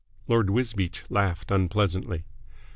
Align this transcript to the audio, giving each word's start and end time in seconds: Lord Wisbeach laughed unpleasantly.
Lord 0.27 0.49
Wisbeach 0.49 1.03
laughed 1.11 1.51
unpleasantly. 1.51 2.23